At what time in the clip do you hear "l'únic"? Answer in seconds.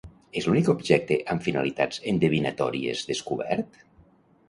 0.47-0.71